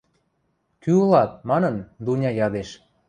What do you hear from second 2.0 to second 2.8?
Дуня ядеш.